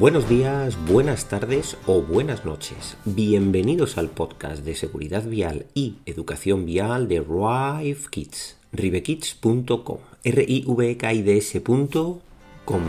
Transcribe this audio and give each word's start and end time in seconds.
Buenos 0.00 0.30
días, 0.30 0.78
buenas 0.86 1.28
tardes 1.28 1.76
o 1.86 2.00
buenas 2.00 2.46
noches. 2.46 2.96
Bienvenidos 3.04 3.98
al 3.98 4.08
podcast 4.08 4.64
de 4.64 4.74
seguridad 4.74 5.24
vial 5.24 5.66
y 5.74 5.96
educación 6.06 6.64
vial 6.64 7.06
de 7.06 7.20
Rive 7.20 8.00
Kids. 8.08 8.56
rivekids.com 8.72 9.98
r 10.24 10.44
i 10.48 10.64
v 10.66 10.96
k 10.96 11.12
i 11.12 11.20
d 11.20 11.36
s.com 11.36 12.80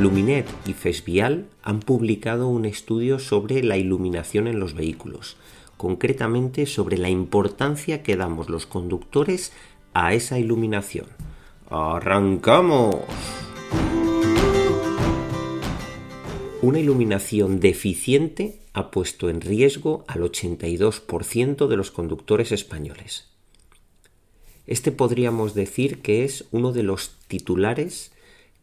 Luminet 0.00 0.48
y 0.66 0.72
Fesvial 0.72 1.46
han 1.62 1.78
publicado 1.78 2.48
un 2.48 2.64
estudio 2.64 3.20
sobre 3.20 3.62
la 3.62 3.76
iluminación 3.76 4.48
en 4.48 4.58
los 4.58 4.74
vehículos, 4.74 5.36
concretamente 5.76 6.66
sobre 6.66 6.98
la 6.98 7.10
importancia 7.10 8.02
que 8.02 8.16
damos 8.16 8.48
los 8.48 8.66
conductores 8.66 9.52
a 9.94 10.14
esa 10.14 10.36
iluminación. 10.36 11.06
¡Arrancamos! 11.70 12.96
Una 16.62 16.78
iluminación 16.78 17.58
deficiente 17.58 18.58
ha 18.74 18.90
puesto 18.90 19.30
en 19.30 19.40
riesgo 19.40 20.04
al 20.08 20.20
82% 20.20 21.68
de 21.68 21.76
los 21.76 21.90
conductores 21.90 22.52
españoles. 22.52 23.28
Este 24.66 24.92
podríamos 24.92 25.54
decir 25.54 26.02
que 26.02 26.22
es 26.22 26.44
uno 26.50 26.72
de 26.72 26.82
los 26.82 27.12
titulares 27.28 28.12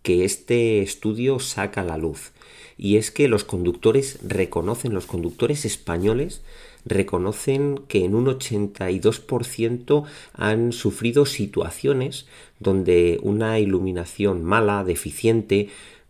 que 0.03 0.25
este 0.25 0.83
estudio 0.83 1.39
saca 1.39 1.81
a 1.81 1.85
la 1.85 1.97
luz. 1.97 2.33
Y 2.77 2.97
es 2.97 3.09
que 3.09 3.27
los 3.27 3.43
conductores 3.43 4.19
reconocen, 4.21 4.93
los 4.93 5.07
conductores 5.07 5.65
españoles 5.65 6.43
reconocen 6.85 7.79
que 7.87 8.05
en 8.05 8.13
un 8.13 8.27
82% 8.27 10.03
han 10.33 10.71
sufrido 10.71 11.25
situaciones 11.25 12.27
donde 12.59 13.19
una 13.23 13.59
iluminación 13.59 14.43
mala, 14.43 14.83
deficiente, 14.83 15.69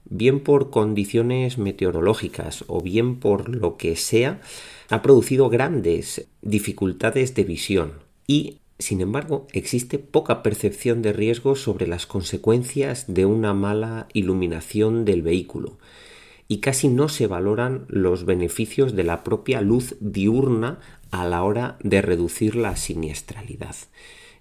bien 0.09 0.39
por 0.39 0.69
condiciones 0.69 1.57
meteorológicas 1.57 2.63
o 2.67 2.81
bien 2.81 3.19
por 3.19 3.49
lo 3.49 3.77
que 3.77 3.95
sea, 3.95 4.41
ha 4.89 5.01
producido 5.01 5.49
grandes 5.49 6.27
dificultades 6.41 7.35
de 7.35 7.43
visión 7.43 7.93
y 8.25 8.59
sin 8.79 9.01
embargo, 9.01 9.47
existe 9.53 9.97
poca 9.97 10.43
percepción 10.43 11.01
de 11.01 11.11
riesgo 11.11 11.55
sobre 11.55 11.87
las 11.87 12.05
consecuencias 12.05 13.05
de 13.07 13.25
una 13.25 13.55
mala 13.55 14.07
iluminación 14.13 15.03
del 15.03 15.23
vehículo 15.23 15.79
y 16.47 16.59
casi 16.59 16.87
no 16.87 17.09
se 17.09 17.27
valoran 17.27 17.85
los 17.89 18.25
beneficios 18.25 18.95
de 18.95 19.03
la 19.03 19.23
propia 19.23 19.61
luz 19.61 19.95
diurna 19.99 20.79
a 21.09 21.25
la 21.25 21.43
hora 21.43 21.77
de 21.81 22.01
reducir 22.01 22.55
la 22.55 22.75
siniestralidad. 22.75 23.75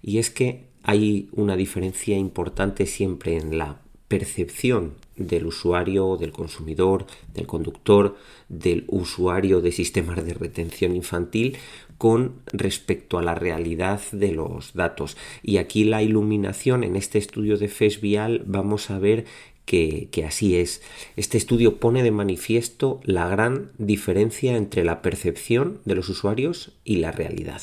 Y 0.01 0.19
es 0.19 0.29
que 0.29 0.67
hay 0.83 1.29
una 1.31 1.55
diferencia 1.55 2.15
importante 2.17 2.85
siempre 2.85 3.37
en 3.37 3.57
la 3.57 3.81
percepción 4.07 4.93
del 5.15 5.47
usuario, 5.47 6.17
del 6.17 6.31
consumidor, 6.31 7.05
del 7.33 7.47
conductor, 7.47 8.15
del 8.49 8.85
usuario 8.87 9.61
de 9.61 9.71
sistemas 9.71 10.23
de 10.25 10.33
retención 10.33 10.95
infantil 10.95 11.57
con 11.97 12.35
respecto 12.47 13.17
a 13.17 13.23
la 13.23 13.35
realidad 13.35 14.01
de 14.11 14.31
los 14.31 14.73
datos. 14.73 15.17
Y 15.41 15.57
aquí 15.57 15.83
la 15.83 16.03
iluminación 16.03 16.83
en 16.83 16.95
este 16.95 17.17
estudio 17.17 17.57
de 17.57 17.67
FESVIAL 17.67 18.43
vamos 18.45 18.89
a 18.91 18.99
ver 18.99 19.25
que, 19.65 20.07
que, 20.11 20.23
así 20.23 20.55
es. 20.55 20.81
Este 21.17 21.37
estudio 21.37 21.77
pone 21.77 22.01
de 22.01 22.11
manifiesto 22.11 23.01
la 23.03 23.27
gran 23.27 23.71
diferencia 23.77 24.55
entre 24.55 24.85
la 24.85 25.01
percepción 25.01 25.81
de 25.83 25.95
los 25.95 26.07
usuarios 26.07 26.71
y 26.85 26.97
la 26.97 27.11
realidad. 27.11 27.61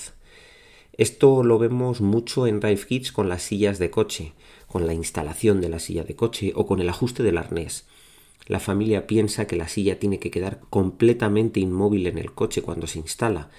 Esto 0.97 1.43
lo 1.43 1.59
vemos 1.59 2.01
mucho 2.01 2.47
en 2.47 2.61
Drive 2.61 2.87
Kits 2.87 3.11
con 3.11 3.29
las 3.29 3.43
sillas 3.43 3.79
de 3.79 3.91
coche, 3.91 4.33
con 4.75 4.89
la 4.89 4.93
instalación 4.93 5.61
de 5.61 5.69
la 5.69 5.79
silla 5.79 6.03
de 6.03 6.17
coche 6.17 6.51
o 6.57 6.67
con 6.67 6.81
el 6.81 6.89
ajuste 6.89 7.23
del 7.23 7.39
arnés. 7.39 7.87
La 8.49 8.59
familia 8.59 9.07
piensa 9.07 9.47
que 9.47 9.55
la 9.55 9.69
silla 9.69 10.01
tiene 10.01 10.19
que 10.19 10.33
quedar 10.33 10.63
completamente 10.69 11.61
inmóvil 11.61 12.09
en 12.09 12.19
el 12.19 12.33
coche 12.33 12.61
cuando 12.61 12.89
se 12.89 12.99
instala, 12.99 13.51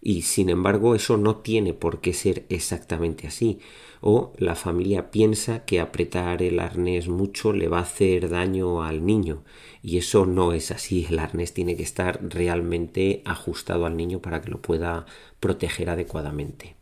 y 0.00 0.22
sin 0.22 0.48
embargo 0.48 0.94
eso 0.94 1.16
no 1.16 1.38
tiene 1.38 1.74
por 1.74 2.00
qué 2.00 2.12
ser 2.12 2.46
exactamente 2.50 3.26
así. 3.26 3.58
O 4.00 4.32
la 4.38 4.54
familia 4.54 5.10
piensa 5.10 5.64
que 5.64 5.80
apretar 5.80 6.40
el 6.40 6.60
arnés 6.60 7.08
mucho 7.08 7.52
le 7.52 7.66
va 7.66 7.78
a 7.78 7.82
hacer 7.82 8.28
daño 8.28 8.84
al 8.84 9.04
niño 9.04 9.42
y 9.82 9.98
eso 9.98 10.24
no 10.24 10.52
es 10.52 10.70
así. 10.70 11.04
El 11.10 11.18
arnés 11.18 11.52
tiene 11.52 11.74
que 11.74 11.82
estar 11.82 12.20
realmente 12.22 13.22
ajustado 13.24 13.86
al 13.86 13.96
niño 13.96 14.20
para 14.20 14.40
que 14.40 14.52
lo 14.52 14.62
pueda 14.62 15.04
proteger 15.40 15.90
adecuadamente. 15.90 16.79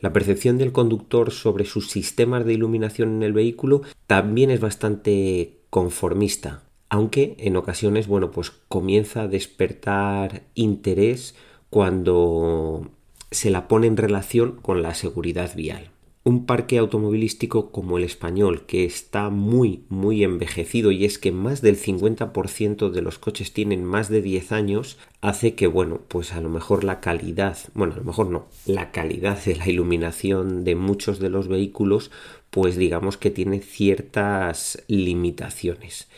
La 0.00 0.12
percepción 0.12 0.58
del 0.58 0.72
conductor 0.72 1.30
sobre 1.30 1.64
sus 1.64 1.90
sistemas 1.90 2.44
de 2.44 2.54
iluminación 2.54 3.16
en 3.16 3.22
el 3.22 3.32
vehículo 3.32 3.82
también 4.06 4.50
es 4.50 4.60
bastante 4.60 5.58
conformista, 5.68 6.62
aunque 6.88 7.36
en 7.38 7.56
ocasiones, 7.56 8.06
bueno, 8.06 8.30
pues 8.30 8.50
comienza 8.68 9.22
a 9.22 9.28
despertar 9.28 10.42
interés 10.54 11.34
cuando 11.68 12.90
se 13.30 13.50
la 13.50 13.68
pone 13.68 13.86
en 13.86 13.96
relación 13.96 14.56
con 14.56 14.82
la 14.82 14.94
seguridad 14.94 15.54
vial 15.54 15.90
un 16.22 16.44
parque 16.44 16.76
automovilístico 16.76 17.72
como 17.72 17.96
el 17.96 18.04
español, 18.04 18.66
que 18.66 18.84
está 18.84 19.30
muy, 19.30 19.84
muy 19.88 20.22
envejecido 20.22 20.90
y 20.90 21.06
es 21.06 21.18
que 21.18 21.32
más 21.32 21.62
del 21.62 21.78
50% 21.78 22.90
de 22.90 23.00
los 23.00 23.18
coches 23.18 23.54
tienen 23.54 23.84
más 23.84 24.10
de 24.10 24.20
10 24.20 24.52
años, 24.52 24.98
hace 25.22 25.54
que, 25.54 25.66
bueno, 25.66 26.02
pues 26.08 26.34
a 26.34 26.40
lo 26.42 26.50
mejor 26.50 26.84
la 26.84 27.00
calidad, 27.00 27.56
bueno, 27.72 27.94
a 27.94 27.96
lo 27.96 28.04
mejor 28.04 28.28
no, 28.28 28.48
la 28.66 28.92
calidad 28.92 29.42
de 29.42 29.56
la 29.56 29.68
iluminación 29.68 30.62
de 30.64 30.74
muchos 30.74 31.20
de 31.20 31.30
los 31.30 31.48
vehículos, 31.48 32.10
pues 32.50 32.76
digamos 32.76 33.16
que 33.16 33.30
tiene 33.30 33.60
ciertas 33.60 34.82
limitaciones. 34.88 36.08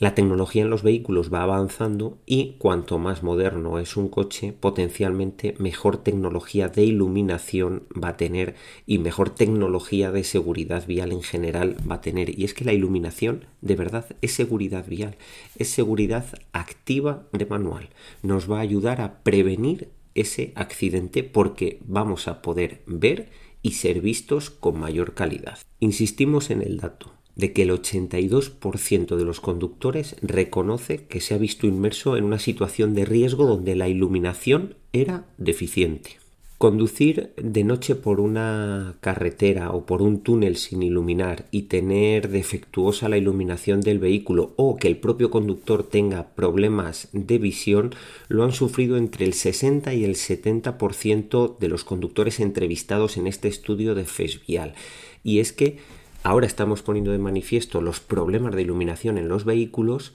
La 0.00 0.14
tecnología 0.14 0.62
en 0.62 0.70
los 0.70 0.82
vehículos 0.82 1.30
va 1.30 1.42
avanzando 1.42 2.16
y 2.24 2.54
cuanto 2.56 2.98
más 2.98 3.22
moderno 3.22 3.78
es 3.78 3.98
un 3.98 4.08
coche, 4.08 4.54
potencialmente 4.58 5.54
mejor 5.58 5.98
tecnología 5.98 6.70
de 6.70 6.84
iluminación 6.84 7.82
va 7.92 8.08
a 8.08 8.16
tener 8.16 8.54
y 8.86 8.96
mejor 8.96 9.28
tecnología 9.28 10.10
de 10.10 10.24
seguridad 10.24 10.86
vial 10.86 11.12
en 11.12 11.22
general 11.22 11.76
va 11.88 11.96
a 11.96 12.00
tener. 12.00 12.38
Y 12.38 12.44
es 12.44 12.54
que 12.54 12.64
la 12.64 12.72
iluminación 12.72 13.44
de 13.60 13.76
verdad 13.76 14.06
es 14.22 14.32
seguridad 14.32 14.86
vial, 14.88 15.18
es 15.56 15.68
seguridad 15.68 16.24
activa 16.54 17.28
de 17.34 17.44
manual. 17.44 17.90
Nos 18.22 18.50
va 18.50 18.56
a 18.56 18.62
ayudar 18.62 19.02
a 19.02 19.22
prevenir 19.22 19.90
ese 20.14 20.54
accidente 20.54 21.24
porque 21.24 21.78
vamos 21.84 22.26
a 22.26 22.40
poder 22.40 22.80
ver 22.86 23.28
y 23.60 23.72
ser 23.72 24.00
vistos 24.00 24.48
con 24.48 24.80
mayor 24.80 25.12
calidad. 25.12 25.58
Insistimos 25.78 26.48
en 26.48 26.62
el 26.62 26.78
dato 26.78 27.19
de 27.40 27.52
que 27.52 27.62
el 27.62 27.70
82% 27.70 29.16
de 29.16 29.24
los 29.24 29.40
conductores 29.40 30.16
reconoce 30.22 31.04
que 31.06 31.20
se 31.20 31.34
ha 31.34 31.38
visto 31.38 31.66
inmerso 31.66 32.16
en 32.16 32.24
una 32.24 32.38
situación 32.38 32.94
de 32.94 33.06
riesgo 33.06 33.46
donde 33.46 33.74
la 33.74 33.88
iluminación 33.88 34.76
era 34.92 35.24
deficiente. 35.38 36.18
Conducir 36.58 37.32
de 37.42 37.64
noche 37.64 37.94
por 37.94 38.20
una 38.20 38.96
carretera 39.00 39.70
o 39.70 39.86
por 39.86 40.02
un 40.02 40.20
túnel 40.20 40.56
sin 40.56 40.82
iluminar 40.82 41.46
y 41.50 41.62
tener 41.62 42.28
defectuosa 42.28 43.08
la 43.08 43.16
iluminación 43.16 43.80
del 43.80 43.98
vehículo 43.98 44.52
o 44.56 44.76
que 44.76 44.86
el 44.86 44.98
propio 44.98 45.30
conductor 45.30 45.84
tenga 45.84 46.34
problemas 46.34 47.08
de 47.14 47.38
visión 47.38 47.94
lo 48.28 48.44
han 48.44 48.52
sufrido 48.52 48.98
entre 48.98 49.24
el 49.24 49.32
60 49.32 49.94
y 49.94 50.04
el 50.04 50.16
70% 50.16 51.56
de 51.56 51.68
los 51.68 51.84
conductores 51.84 52.40
entrevistados 52.40 53.16
en 53.16 53.26
este 53.26 53.48
estudio 53.48 53.94
de 53.94 54.04
FESVIAL. 54.04 54.74
Y 55.24 55.38
es 55.38 55.54
que 55.54 55.78
ahora 56.22 56.46
estamos 56.46 56.82
poniendo 56.82 57.12
de 57.12 57.18
manifiesto 57.18 57.80
los 57.80 58.00
problemas 58.00 58.54
de 58.54 58.62
iluminación 58.62 59.18
en 59.18 59.28
los 59.28 59.44
vehículos, 59.44 60.14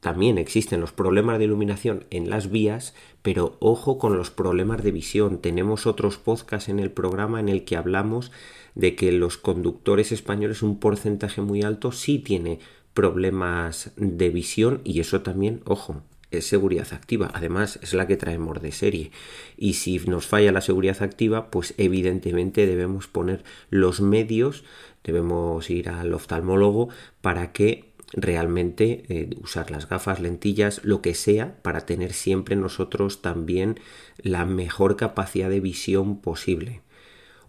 también 0.00 0.38
existen 0.38 0.80
los 0.80 0.92
problemas 0.92 1.38
de 1.38 1.44
iluminación 1.44 2.06
en 2.10 2.30
las 2.30 2.50
vías, 2.50 2.94
pero 3.20 3.56
ojo 3.60 3.98
con 3.98 4.16
los 4.16 4.30
problemas 4.30 4.82
de 4.82 4.92
visión. 4.92 5.38
Tenemos 5.38 5.86
otros 5.86 6.16
podcasts 6.16 6.70
en 6.70 6.80
el 6.80 6.90
programa 6.90 7.38
en 7.38 7.50
el 7.50 7.64
que 7.64 7.76
hablamos 7.76 8.32
de 8.74 8.96
que 8.96 9.12
los 9.12 9.36
conductores 9.36 10.10
españoles 10.10 10.62
un 10.62 10.80
porcentaje 10.80 11.42
muy 11.42 11.62
alto 11.62 11.92
sí 11.92 12.18
tiene 12.18 12.60
problemas 12.94 13.92
de 13.96 14.30
visión 14.30 14.80
y 14.84 15.00
eso 15.00 15.20
también, 15.20 15.60
ojo, 15.66 16.02
es 16.30 16.46
seguridad 16.46 16.88
activa. 16.92 17.30
Además, 17.34 17.78
es 17.82 17.94
la 17.94 18.06
que 18.06 18.16
traemos 18.16 18.60
de 18.60 18.72
serie. 18.72 19.10
Y 19.56 19.74
si 19.74 19.98
nos 20.00 20.26
falla 20.26 20.52
la 20.52 20.60
seguridad 20.60 21.02
activa, 21.02 21.50
pues 21.50 21.74
evidentemente 21.76 22.66
debemos 22.66 23.06
poner 23.06 23.44
los 23.70 24.00
medios, 24.00 24.64
debemos 25.04 25.70
ir 25.70 25.88
al 25.88 26.12
oftalmólogo 26.14 26.88
para 27.20 27.52
que 27.52 27.90
realmente 28.12 29.04
eh, 29.08 29.30
usar 29.40 29.70
las 29.70 29.88
gafas, 29.88 30.20
lentillas, 30.20 30.80
lo 30.84 31.00
que 31.00 31.14
sea, 31.14 31.60
para 31.62 31.86
tener 31.86 32.12
siempre 32.12 32.56
nosotros 32.56 33.22
también 33.22 33.78
la 34.18 34.44
mejor 34.44 34.96
capacidad 34.96 35.48
de 35.48 35.60
visión 35.60 36.20
posible. 36.20 36.82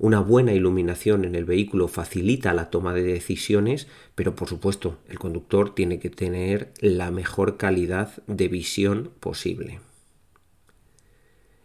Una 0.03 0.19
buena 0.19 0.51
iluminación 0.51 1.25
en 1.25 1.35
el 1.35 1.45
vehículo 1.45 1.87
facilita 1.87 2.55
la 2.55 2.71
toma 2.71 2.91
de 2.95 3.03
decisiones, 3.03 3.85
pero 4.15 4.33
por 4.33 4.47
supuesto 4.47 4.97
el 5.07 5.19
conductor 5.19 5.75
tiene 5.75 5.99
que 5.99 6.09
tener 6.09 6.73
la 6.79 7.11
mejor 7.11 7.55
calidad 7.57 8.23
de 8.25 8.47
visión 8.47 9.11
posible. 9.19 9.79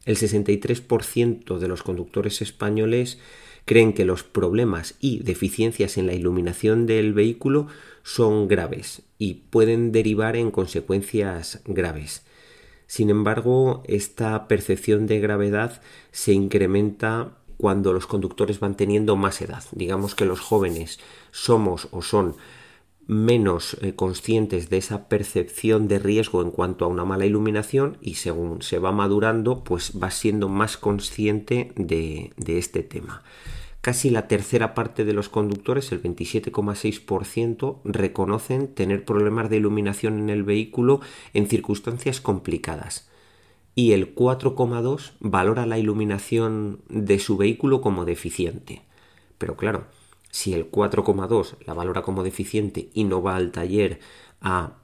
El 0.05 0.19
63% 0.19 1.59
de 1.59 1.67
los 1.67 1.83
conductores 1.83 2.43
españoles 2.43 3.19
creen 3.65 3.95
que 3.95 4.05
los 4.05 4.23
problemas 4.23 4.97
y 5.01 5.21
deficiencias 5.21 5.97
en 5.97 6.07
la 6.07 6.13
iluminación 6.13 6.85
del 6.85 7.15
vehículo 7.15 7.69
son 8.03 8.49
graves 8.49 9.01
y 9.17 9.47
pueden 9.49 9.93
derivar 9.93 10.37
en 10.37 10.51
consecuencias 10.51 11.63
graves. 11.65 12.23
Sin 12.87 13.09
embargo, 13.09 13.83
esta 13.87 14.47
percepción 14.47 15.07
de 15.07 15.21
gravedad 15.21 15.81
se 16.11 16.35
incrementa 16.35 17.39
cuando 17.57 17.93
los 17.93 18.07
conductores 18.07 18.61
van 18.61 18.77
teniendo 18.77 19.17
más 19.17 19.41
edad. 19.41 19.65
Digamos 19.73 20.15
que 20.15 20.25
los 20.25 20.41
jóvenes 20.41 20.99
somos 21.31 21.89
o 21.91 22.03
son 22.03 22.37
menos 23.07 23.77
eh, 23.83 23.95
conscientes 23.95 24.69
de 24.69 24.79
esa 24.79 25.09
percepción 25.09 25.87
de 25.87 25.99
riesgo 25.99 26.43
en 26.43 26.51
cuanto 26.51 26.85
a 26.85 26.89
una 26.89 27.05
mala 27.05 27.25
iluminación 27.25 27.99
y 28.01 28.15
según 28.15 28.63
se 28.63 28.79
va 28.79 28.91
madurando 28.91 29.63
pues 29.63 29.93
va 30.03 30.11
siendo 30.11 30.49
más 30.49 30.77
consciente 30.77 31.73
de, 31.77 32.33
de 32.37 32.59
este 32.59 32.83
tema. 32.83 33.23
Casi 33.81 34.11
la 34.11 34.27
tercera 34.27 34.75
parte 34.75 35.05
de 35.05 35.13
los 35.13 35.29
conductores, 35.29 35.93
el 35.93 36.03
27,6%, 36.03 37.83
reconocen 37.85 38.75
tener 38.75 39.05
problemas 39.05 39.49
de 39.49 39.59
iluminación 39.59 40.19
en 40.19 40.29
el 40.29 40.43
vehículo 40.43 41.01
en 41.35 41.47
circunstancias 41.47 42.21
complicadas. 42.21 43.09
Y 43.77 43.93
el 43.93 44.15
4,2% 44.15 45.13
valora 45.21 45.67
la 45.67 45.79
iluminación 45.79 46.81
de 46.89 47.21
su 47.21 47.37
vehículo 47.37 47.81
como 47.81 48.07
deficiente. 48.07 48.83
Pero 49.39 49.57
claro, 49.57 49.87
si 50.31 50.55
el 50.55 50.71
4,2 50.71 51.57
la 51.67 51.75
valora 51.75 52.03
como 52.03 52.23
deficiente 52.23 52.91
y 52.93 53.05
no 53.05 53.23
va 53.23 53.37
al 53.37 53.53
taller 53.53 54.01
a, 54.41 54.79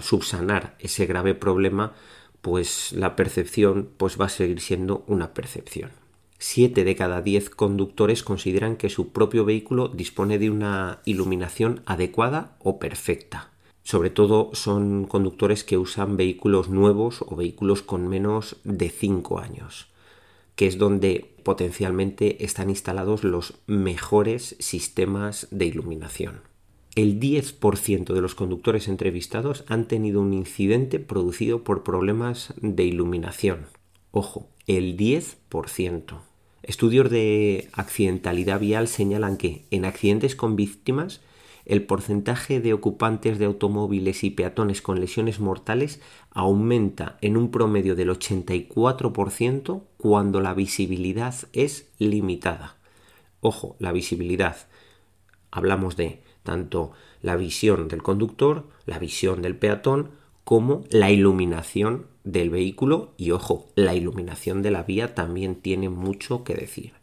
subsanar 0.00 0.76
ese 0.80 1.06
grave 1.06 1.34
problema, 1.34 1.94
pues 2.40 2.92
la 2.92 3.14
percepción 3.14 3.90
pues 3.96 4.20
va 4.20 4.24
a 4.24 4.30
seguir 4.30 4.60
siendo 4.60 5.04
una 5.06 5.32
percepción. 5.32 5.90
7 6.38 6.84
de 6.84 6.96
cada 6.96 7.22
10 7.22 7.50
conductores 7.50 8.22
consideran 8.22 8.76
que 8.76 8.90
su 8.90 9.12
propio 9.12 9.44
vehículo 9.44 9.88
dispone 9.88 10.38
de 10.38 10.50
una 10.50 11.00
iluminación 11.04 11.82
adecuada 11.86 12.56
o 12.58 12.78
perfecta. 12.78 13.50
Sobre 13.88 14.10
todo 14.10 14.50
son 14.52 15.06
conductores 15.06 15.64
que 15.64 15.78
usan 15.78 16.18
vehículos 16.18 16.68
nuevos 16.68 17.24
o 17.26 17.36
vehículos 17.36 17.80
con 17.80 18.06
menos 18.06 18.56
de 18.62 18.90
5 18.90 19.38
años 19.38 19.88
que 20.58 20.66
es 20.66 20.76
donde 20.76 21.36
potencialmente 21.44 22.44
están 22.44 22.68
instalados 22.68 23.22
los 23.22 23.54
mejores 23.68 24.56
sistemas 24.58 25.46
de 25.52 25.66
iluminación. 25.66 26.40
El 26.96 27.20
10% 27.20 28.12
de 28.12 28.20
los 28.20 28.34
conductores 28.34 28.88
entrevistados 28.88 29.62
han 29.68 29.86
tenido 29.86 30.20
un 30.20 30.34
incidente 30.34 30.98
producido 30.98 31.62
por 31.62 31.84
problemas 31.84 32.54
de 32.60 32.82
iluminación. 32.82 33.66
Ojo, 34.10 34.48
el 34.66 34.96
10%. 34.96 36.18
Estudios 36.64 37.08
de 37.08 37.68
accidentalidad 37.72 38.58
vial 38.58 38.88
señalan 38.88 39.36
que 39.36 39.64
en 39.70 39.84
accidentes 39.84 40.34
con 40.34 40.56
víctimas 40.56 41.20
el 41.68 41.84
porcentaje 41.84 42.60
de 42.60 42.72
ocupantes 42.72 43.38
de 43.38 43.44
automóviles 43.44 44.24
y 44.24 44.30
peatones 44.30 44.80
con 44.80 44.98
lesiones 45.00 45.38
mortales 45.38 46.00
aumenta 46.30 47.18
en 47.20 47.36
un 47.36 47.50
promedio 47.50 47.94
del 47.94 48.08
84% 48.08 49.82
cuando 49.98 50.40
la 50.40 50.54
visibilidad 50.54 51.34
es 51.52 51.90
limitada. 51.98 52.76
Ojo, 53.40 53.76
la 53.78 53.92
visibilidad. 53.92 54.56
Hablamos 55.50 55.96
de 55.96 56.22
tanto 56.42 56.92
la 57.20 57.36
visión 57.36 57.88
del 57.88 58.02
conductor, 58.02 58.66
la 58.86 58.98
visión 58.98 59.42
del 59.42 59.54
peatón, 59.56 60.10
como 60.44 60.84
la 60.88 61.10
iluminación 61.10 62.06
del 62.24 62.48
vehículo 62.48 63.12
y 63.18 63.32
ojo, 63.32 63.68
la 63.74 63.94
iluminación 63.94 64.62
de 64.62 64.70
la 64.70 64.84
vía 64.84 65.14
también 65.14 65.56
tiene 65.56 65.90
mucho 65.90 66.44
que 66.44 66.54
decir. 66.54 66.97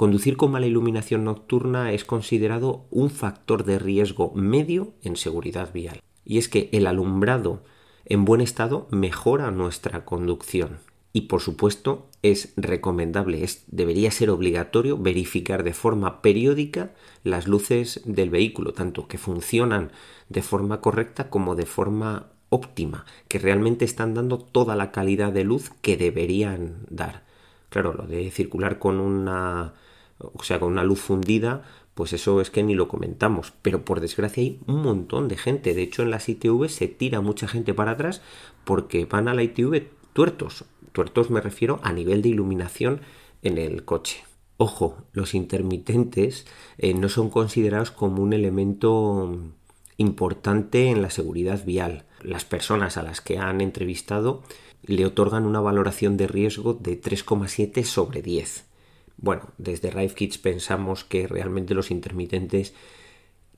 Conducir 0.00 0.38
con 0.38 0.50
mala 0.50 0.66
iluminación 0.66 1.24
nocturna 1.24 1.92
es 1.92 2.06
considerado 2.06 2.86
un 2.90 3.10
factor 3.10 3.64
de 3.64 3.78
riesgo 3.78 4.32
medio 4.34 4.94
en 5.02 5.14
seguridad 5.14 5.74
vial. 5.74 6.00
Y 6.24 6.38
es 6.38 6.48
que 6.48 6.70
el 6.72 6.86
alumbrado 6.86 7.62
en 8.06 8.24
buen 8.24 8.40
estado 8.40 8.88
mejora 8.90 9.50
nuestra 9.50 10.06
conducción. 10.06 10.78
Y 11.12 11.28
por 11.28 11.42
supuesto 11.42 12.08
es 12.22 12.54
recomendable, 12.56 13.44
es, 13.44 13.64
debería 13.66 14.10
ser 14.10 14.30
obligatorio 14.30 14.96
verificar 14.96 15.64
de 15.64 15.74
forma 15.74 16.22
periódica 16.22 16.94
las 17.22 17.46
luces 17.46 18.00
del 18.06 18.30
vehículo, 18.30 18.72
tanto 18.72 19.06
que 19.06 19.18
funcionan 19.18 19.92
de 20.30 20.40
forma 20.40 20.80
correcta 20.80 21.28
como 21.28 21.56
de 21.56 21.66
forma 21.66 22.28
óptima, 22.48 23.04
que 23.28 23.38
realmente 23.38 23.84
están 23.84 24.14
dando 24.14 24.38
toda 24.38 24.76
la 24.76 24.92
calidad 24.92 25.30
de 25.30 25.44
luz 25.44 25.72
que 25.82 25.98
deberían 25.98 26.86
dar. 26.88 27.24
Claro, 27.68 27.92
lo 27.92 28.06
de 28.06 28.30
circular 28.30 28.78
con 28.78 28.98
una 28.98 29.74
o 30.20 30.42
sea, 30.42 30.60
con 30.60 30.72
una 30.72 30.84
luz 30.84 31.00
fundida, 31.00 31.62
pues 31.94 32.12
eso 32.12 32.40
es 32.40 32.50
que 32.50 32.62
ni 32.62 32.74
lo 32.74 32.88
comentamos. 32.88 33.52
Pero 33.62 33.84
por 33.84 34.00
desgracia 34.00 34.42
hay 34.42 34.60
un 34.66 34.82
montón 34.82 35.28
de 35.28 35.36
gente. 35.36 35.74
De 35.74 35.82
hecho, 35.82 36.02
en 36.02 36.10
las 36.10 36.28
ITV 36.28 36.68
se 36.68 36.88
tira 36.88 37.20
mucha 37.20 37.48
gente 37.48 37.74
para 37.74 37.92
atrás 37.92 38.22
porque 38.64 39.04
van 39.06 39.28
a 39.28 39.34
la 39.34 39.42
ITV 39.42 39.88
tuertos. 40.12 40.64
Tuertos 40.92 41.30
me 41.30 41.40
refiero 41.40 41.80
a 41.82 41.92
nivel 41.92 42.22
de 42.22 42.30
iluminación 42.30 43.00
en 43.42 43.58
el 43.58 43.84
coche. 43.84 44.24
Ojo, 44.56 44.98
los 45.12 45.34
intermitentes 45.34 46.46
eh, 46.76 46.92
no 46.92 47.08
son 47.08 47.30
considerados 47.30 47.90
como 47.90 48.22
un 48.22 48.32
elemento 48.32 49.34
importante 49.96 50.88
en 50.88 51.02
la 51.02 51.10
seguridad 51.10 51.64
vial. 51.64 52.04
Las 52.22 52.44
personas 52.44 52.96
a 52.96 53.02
las 53.02 53.20
que 53.20 53.38
han 53.38 53.60
entrevistado 53.60 54.42
le 54.82 55.06
otorgan 55.06 55.46
una 55.46 55.60
valoración 55.60 56.16
de 56.16 56.26
riesgo 56.26 56.74
de 56.74 57.00
3,7 57.00 57.84
sobre 57.84 58.22
10. 58.22 58.69
Bueno, 59.22 59.42
desde 59.58 59.90
Rive 59.90 60.14
Kids 60.14 60.38
pensamos 60.38 61.04
que 61.04 61.26
realmente 61.26 61.74
los 61.74 61.90
intermitentes 61.90 62.74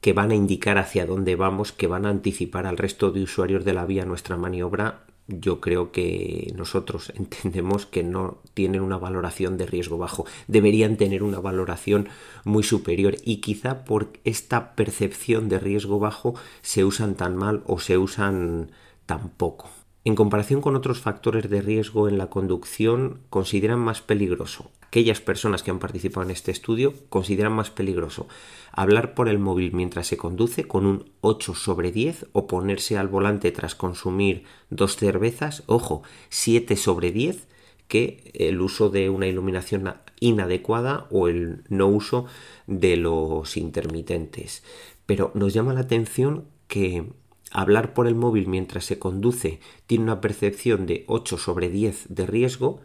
que 0.01 0.13
van 0.13 0.33
a 0.33 0.35
indicar 0.35 0.77
hacia 0.79 1.07
dónde 1.07 1.37
vamos, 1.37 1.71
que 1.71 1.87
van 1.87 2.05
a 2.05 2.11
anticipar 2.11 2.67
al 2.67 2.77
resto 2.77 3.13
de 3.13 3.23
usuarios 3.23 3.65
de 3.65 3.73
la 3.73 3.87
vía 3.87 4.05
nuestra 4.05 4.37
maniobra, 4.37 5.05
yo 5.29 5.61
creo 5.61 5.93
que 5.93 6.53
nosotros 6.57 7.13
entendemos 7.17 7.87
que 7.87 8.03
no 8.03 8.39
tienen 8.55 8.83
una 8.83 8.99
valoración 8.99 9.57
de 9.57 9.67
riesgo 9.67 9.99
bajo, 9.99 10.27
deberían 10.49 10.97
tener 10.97 11.23
una 11.23 11.39
valoración 11.39 12.09
muy 12.43 12.65
superior 12.65 13.15
y 13.23 13.37
quizá 13.37 13.85
por 13.85 14.09
esta 14.25 14.75
percepción 14.75 15.49
de 15.49 15.61
riesgo 15.61 16.01
bajo 16.01 16.35
se 16.63 16.85
usan 16.85 17.15
tan 17.15 17.37
mal 17.37 17.63
o 17.67 17.79
se 17.79 17.99
usan 17.99 18.73
tan 19.07 19.29
poco. 19.29 19.71
En 20.05 20.15
comparación 20.15 20.61
con 20.61 20.77
otros 20.77 21.01
factores 21.01 21.49
de 21.49 21.63
riesgo 21.63 22.09
en 22.09 22.19
la 22.19 22.29
conducción, 22.29 23.21
consideran 23.31 23.79
más 23.79 24.03
peligroso 24.03 24.71
aquellas 24.93 25.23
personas 25.23 25.63
que 25.63 25.71
han 25.71 25.79
participado 25.79 26.27
en 26.27 26.31
este 26.31 26.51
estudio 26.51 26.93
consideran 27.09 27.55
más 27.55 27.71
peligroso 27.71 28.29
hablar 28.73 29.15
por 29.15 29.31
el 29.31 29.39
móvil 29.39 29.73
mientras 29.73 30.07
se 30.07 30.19
conduce 30.19 30.65
con 30.65 30.85
un 30.85 31.11
8 31.23 31.55
sobre 31.55 31.93
10 31.93 32.27
o 32.33 32.47
ponerse 32.47 32.99
al 32.99 33.09
volante 33.09 33.51
tras 33.53 33.75
consumir 33.75 34.45
dos 34.69 34.97
cervezas, 34.97 35.63
ojo, 35.65 36.03
7 36.29 36.77
sobre 36.77 37.11
10 37.11 37.49
que 37.89 38.33
el 38.35 38.61
uso 38.61 38.91
de 38.91 39.09
una 39.09 39.27
iluminación 39.27 39.95
inadecuada 40.21 41.07
o 41.11 41.29
el 41.29 41.65
no 41.71 41.87
uso 41.87 42.27
de 42.67 42.99
los 42.99 43.57
intermitentes. 43.57 44.63
Pero 45.07 45.31
nos 45.33 45.55
llama 45.55 45.73
la 45.73 45.81
atención 45.81 46.45
que 46.69 47.07
hablar 47.53 47.95
por 47.95 48.07
el 48.07 48.15
móvil 48.15 48.49
mientras 48.49 48.85
se 48.85 48.99
conduce 48.99 49.61
tiene 49.87 50.05
una 50.05 50.21
percepción 50.21 50.87
de 50.87 51.05
8 51.07 51.39
sobre 51.39 51.69
10 51.69 52.07
de 52.09 52.27
riesgo, 52.27 52.81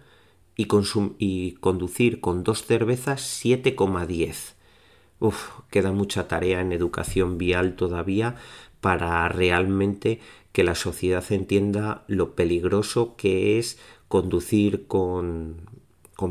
y, 0.57 1.51
conducir 1.59 2.19
con 2.19 2.43
dos 2.43 2.65
cervezas 2.65 3.21
7,10. 3.43 4.55
Uf, 5.19 5.59
queda 5.69 5.91
mucha 5.91 6.27
tarea 6.27 6.61
en 6.61 6.71
educación 6.71 7.37
vial 7.37 7.75
todavía 7.75 8.35
para 8.81 9.27
realmente 9.29 10.19
que 10.51 10.63
la 10.63 10.75
sociedad 10.75 11.23
entienda 11.29 12.03
lo 12.07 12.35
peligroso 12.35 13.15
que 13.15 13.59
es 13.59 13.79
conducir 14.07 14.87
con, 14.87 15.61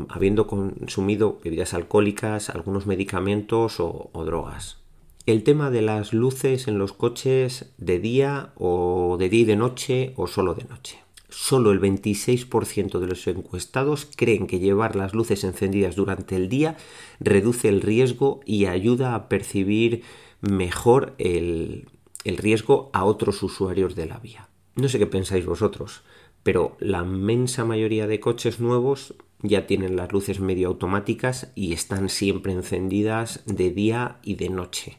habiendo 0.09 0.47
consumido 0.47 1.39
bebidas 1.43 1.73
alcohólicas, 1.73 2.49
algunos 2.49 2.85
medicamentos 2.85 3.79
o 3.79 4.11
drogas. 4.25 4.86
El 5.27 5.43
tema 5.43 5.69
de 5.69 5.83
las 5.83 6.13
luces 6.13 6.67
en 6.67 6.79
los 6.79 6.93
coches 6.93 7.71
de 7.77 7.99
día 7.99 8.53
o 8.55 9.17
de 9.19 9.29
día 9.29 9.41
y 9.41 9.45
de 9.45 9.55
noche 9.57 10.13
o 10.15 10.25
solo 10.25 10.55
de 10.55 10.63
noche 10.63 10.99
solo 11.29 11.71
el 11.71 11.79
26% 11.79 12.99
de 12.99 13.07
los 13.07 13.27
encuestados 13.27 14.07
creen 14.15 14.47
que 14.47 14.59
llevar 14.59 14.95
las 14.95 15.13
luces 15.13 15.43
encendidas 15.43 15.95
durante 15.95 16.35
el 16.35 16.49
día 16.49 16.77
reduce 17.19 17.69
el 17.69 17.81
riesgo 17.81 18.39
y 18.45 18.65
ayuda 18.65 19.13
a 19.13 19.29
percibir 19.29 20.03
mejor 20.41 21.13
el, 21.17 21.87
riesgo 22.23 22.89
a 22.93 23.05
otros 23.05 23.43
usuarios 23.43 23.95
de 23.95 24.05
la 24.05 24.17
vía. 24.17 24.49
No 24.75 24.89
sé 24.89 24.99
qué 24.99 25.07
pensáis 25.07 25.45
vosotros, 25.45 26.01
pero 26.43 26.75
la 26.79 26.99
inmensa 26.99 27.65
mayoría 27.65 28.07
de 28.07 28.19
coches 28.19 28.59
nuevos 28.59 29.13
ya 29.41 29.67
tienen 29.67 29.95
las 29.95 30.11
luces 30.11 30.39
medio 30.39 30.69
automáticas 30.69 31.51
y 31.53 31.73
están 31.73 32.09
siempre 32.09 32.53
encendidas 32.53 33.43
de 33.45 33.69
día 33.69 34.17
y 34.23 34.35
de 34.35 34.49
noche. 34.49 34.97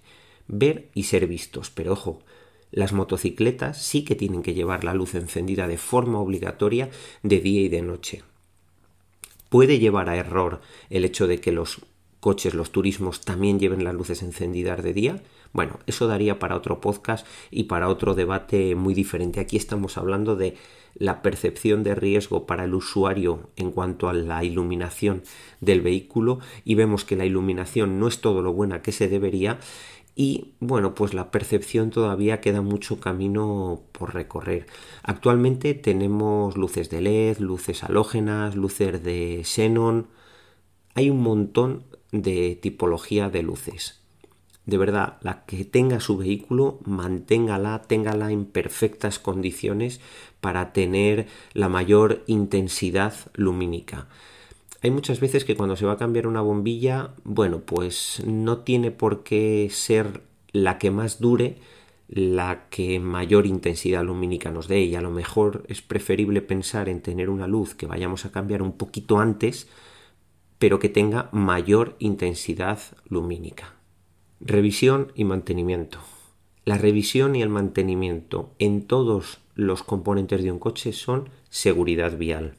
Ver 0.49 0.89
y 0.95 1.05
ser 1.05 1.27
vistos, 1.27 1.71
pero 1.71 1.93
ojo, 1.93 2.21
las 2.71 2.93
motocicletas 2.93 3.83
sí 3.83 4.05
que 4.05 4.15
tienen 4.15 4.43
que 4.43 4.55
llevar 4.55 4.85
la 4.85 4.95
luz 4.95 5.15
encendida 5.15 5.69
de 5.69 5.79
forma 5.79 6.19
obligatoria 6.19 6.91
de 7.23 7.41
día 7.41 7.63
y 7.63 7.69
de 7.69 7.83
noche. 7.83 8.23
Puede 9.49 9.79
llevar 9.79 10.09
a 10.09 10.17
error 10.17 10.61
el 10.91 11.05
hecho 11.05 11.27
de 11.27 11.41
que 11.41 11.53
los 11.53 11.81
coches, 12.21 12.55
los 12.55 12.73
turismos 12.73 13.21
también 13.21 13.59
lleven 13.59 13.85
las 13.85 13.95
luces 13.95 14.23
encendidas 14.23 14.83
de 14.83 14.93
día? 14.93 15.23
Bueno, 15.53 15.79
eso 15.87 16.07
daría 16.07 16.39
para 16.39 16.57
otro 16.57 16.81
podcast 16.81 17.27
y 17.51 17.65
para 17.65 17.89
otro 17.89 18.15
debate 18.15 18.75
muy 18.75 18.93
diferente. 18.93 19.41
Aquí 19.41 19.57
estamos 19.57 19.97
hablando 19.97 20.37
de 20.37 20.57
la 20.95 21.23
percepción 21.23 21.85
de 21.85 21.95
riesgo 21.95 22.45
para 22.45 22.65
el 22.65 22.75
usuario 22.75 23.51
en 23.57 23.71
cuanto 23.71 24.09
a 24.09 24.13
la 24.13 24.43
iluminación 24.45 25.23
del 25.61 25.81
vehículo 25.81 26.41
y 26.65 26.75
vemos 26.75 27.05
que 27.05 27.17
la 27.17 27.25
iluminación 27.25 28.01
no 28.01 28.09
es 28.09 28.21
todo 28.21 28.43
lo 28.43 28.53
buena 28.53 28.83
que 28.83 28.93
se 28.93 29.09
debería 29.09 29.59
y 30.21 30.55
bueno, 30.59 30.97
pues 30.97 31.15
la 31.15 31.31
percepción 31.31 31.91
todavía 31.91 32.41
queda 32.41 32.61
mucho 32.61 32.99
camino 32.99 33.83
por 33.93 34.15
recorrer. 34.15 34.67
Actualmente 35.05 35.75
tenemos 35.75 36.57
luces 36.57 36.91
de 36.91 37.01
LED, 37.01 37.39
luces 37.39 37.85
halógenas, 37.85 38.57
luces 38.57 39.05
de 39.05 39.43
xenon. 39.45 40.09
Hay 40.97 41.09
un 41.09 41.23
montón 41.23 41.85
de 42.11 42.59
tipología 42.61 43.31
de 43.31 43.45
luces. 43.45 44.01
De 44.67 44.77
verdad, 44.77 45.19
la 45.23 45.45
que 45.45 45.65
tenga 45.65 46.01
su 46.01 46.17
vehículo, 46.17 46.81
manténgala, 46.85 47.83
téngala 47.83 48.33
en 48.33 48.45
perfectas 48.45 49.21
condiciones 49.21 50.01
para 50.41 50.73
tener 50.73 51.29
la 51.53 51.69
mayor 51.69 52.25
intensidad 52.27 53.15
lumínica. 53.35 54.09
Hay 54.83 54.91
muchas 54.91 55.21
veces 55.21 55.45
que 55.45 55.57
cuando 55.57 55.77
se 55.77 55.87
va 55.87 55.93
a 55.93 55.99
cambiar 55.99 56.27
una 56.27 56.41
bombilla, 56.41 57.15
bueno, 57.25 57.61
pues 57.61 58.23
no 58.25 58.59
tiene 58.59 58.91
por 58.91 59.23
qué 59.25 59.69
ser 59.73 60.23
la 60.53 60.79
que 60.79 60.91
más 60.91 61.21
dure 61.21 61.57
la 62.09 62.69
que 62.71 63.01
mayor 63.01 63.47
intensidad 63.47 64.03
lumínica 64.03 64.51
nos 64.51 64.67
dé 64.67 64.81
y 64.81 64.95
a 64.95 65.03
lo 65.03 65.11
mejor 65.11 65.65
es 65.69 65.83
preferible 65.83 66.41
pensar 66.41 66.89
en 66.89 67.03
tener 67.03 67.29
una 67.29 67.47
luz 67.47 67.75
que 67.75 67.87
vayamos 67.87 68.25
a 68.25 68.33
cambiar 68.33 68.63
un 68.63 68.73
poquito 68.73 69.19
antes 69.19 69.69
pero 70.59 70.79
que 70.79 70.89
tenga 70.89 71.29
mayor 71.33 71.97
intensidad 71.99 72.81
lumínica. 73.09 73.75
Revisión 74.41 75.13
y 75.15 75.25
mantenimiento. 75.25 75.99
La 76.65 76.79
revisión 76.79 77.37
y 77.37 77.43
el 77.43 77.49
mantenimiento 77.49 78.51
en 78.59 78.87
todos 78.87 79.39
los 79.55 79.83
componentes 79.83 80.43
de 80.43 80.53
un 80.53 80.59
coche 80.59 80.93
son 80.93 81.31
seguridad 81.49 82.19
vial. 82.19 82.57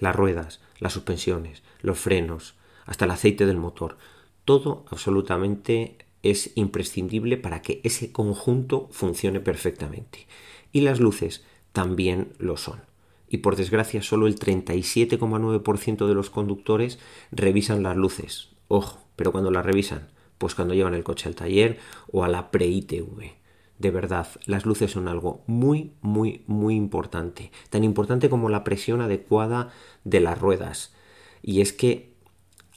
Las 0.00 0.14
ruedas, 0.14 0.60
las 0.78 0.92
suspensiones, 0.92 1.62
los 1.80 1.98
frenos, 1.98 2.54
hasta 2.84 3.04
el 3.04 3.10
aceite 3.10 3.46
del 3.46 3.56
motor. 3.56 3.96
Todo 4.44 4.84
absolutamente 4.90 5.98
es 6.22 6.52
imprescindible 6.54 7.36
para 7.36 7.62
que 7.62 7.80
ese 7.84 8.12
conjunto 8.12 8.88
funcione 8.90 9.40
perfectamente. 9.40 10.26
Y 10.72 10.80
las 10.80 11.00
luces 11.00 11.44
también 11.72 12.32
lo 12.38 12.56
son. 12.56 12.80
Y 13.28 13.38
por 13.38 13.56
desgracia 13.56 14.02
solo 14.02 14.26
el 14.26 14.38
37,9% 14.38 16.06
de 16.06 16.14
los 16.14 16.30
conductores 16.30 16.98
revisan 17.32 17.82
las 17.82 17.96
luces. 17.96 18.50
Ojo, 18.68 19.00
pero 19.16 19.32
cuando 19.32 19.50
las 19.50 19.66
revisan, 19.66 20.08
pues 20.38 20.54
cuando 20.54 20.74
llevan 20.74 20.94
el 20.94 21.04
coche 21.04 21.28
al 21.28 21.34
taller 21.34 21.78
o 22.12 22.24
a 22.24 22.28
la 22.28 22.50
pre-ITV. 22.50 23.45
De 23.78 23.90
verdad, 23.90 24.28
las 24.46 24.64
luces 24.64 24.90
son 24.90 25.08
algo 25.08 25.42
muy, 25.46 25.92
muy, 26.00 26.42
muy 26.46 26.74
importante. 26.74 27.50
Tan 27.70 27.84
importante 27.84 28.30
como 28.30 28.48
la 28.48 28.64
presión 28.64 29.00
adecuada 29.00 29.70
de 30.04 30.20
las 30.20 30.40
ruedas. 30.40 30.94
Y 31.42 31.60
es 31.60 31.72
que 31.72 32.16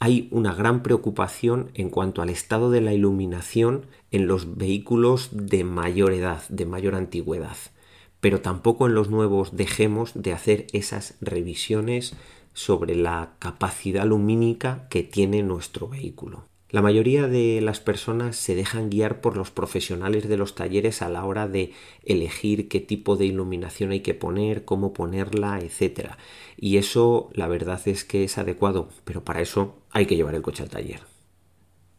hay 0.02 0.30
una 0.32 0.54
gran 0.54 0.82
preocupación 0.82 1.72
en 1.74 1.90
cuanto 1.90 2.22
al 2.22 2.30
estado 2.30 2.72
de 2.72 2.82
la 2.82 2.94
iluminación 2.94 3.86
en 4.12 4.28
los 4.28 4.58
vehículos 4.58 5.30
de 5.34 5.64
mayor 5.64 6.14
edad, 6.14 6.42
de 6.50 6.66
mayor 6.66 6.96
antigüedad. 6.96 7.58
Pero 8.22 8.42
tampoco 8.42 8.88
en 8.88 8.96
los 8.96 9.10
nuevos 9.10 9.56
dejemos 9.56 10.12
de 10.16 10.34
hacer 10.34 10.68
esas 10.74 11.16
revisiones 11.22 12.16
sobre 12.54 12.96
la 12.96 13.36
capacidad 13.40 14.06
lumínica 14.06 14.88
que 14.90 15.04
tiene 15.04 15.44
nuestro 15.44 15.88
vehículo. 15.88 16.46
La 16.72 16.84
mayoría 16.84 17.28
de 17.28 17.62
las 17.62 17.80
personas 17.80 18.36
se 18.36 18.54
dejan 18.54 18.92
guiar 18.92 19.22
por 19.22 19.36
los 19.36 19.50
profesionales 19.50 20.30
de 20.30 20.38
los 20.38 20.54
talleres 20.54 21.02
a 21.02 21.10
la 21.10 21.26
hora 21.26 21.48
de 21.48 21.74
elegir 22.04 22.68
qué 22.68 22.80
tipo 22.80 23.16
de 23.16 23.26
iluminación 23.26 23.90
hay 23.90 24.02
que 24.02 24.14
poner, 24.14 24.66
cómo 24.66 24.94
ponerla, 24.94 25.62
etc. 25.62 26.12
Y 26.58 26.78
eso 26.78 27.32
la 27.34 27.48
verdad 27.48 27.82
es 27.86 28.06
que 28.06 28.24
es 28.24 28.38
adecuado, 28.38 28.90
pero 29.04 29.24
para 29.24 29.42
eso 29.42 29.78
hay 29.90 30.06
que 30.06 30.16
llevar 30.16 30.36
el 30.36 30.44
coche 30.44 30.62
al 30.62 30.70
taller. 30.70 31.00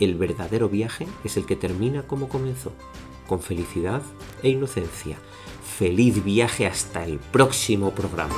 El 0.00 0.16
verdadero 0.16 0.68
viaje 0.68 1.06
es 1.22 1.36
el 1.36 1.46
que 1.46 1.54
termina 1.54 2.02
como 2.02 2.28
comenzó, 2.28 2.72
con 3.28 3.40
felicidad 3.40 4.02
e 4.42 4.48
inocencia. 4.48 5.18
Feliz 5.78 6.24
viaje 6.24 6.66
hasta 6.66 7.04
el 7.04 7.20
próximo 7.20 7.92
programa. 7.92 8.34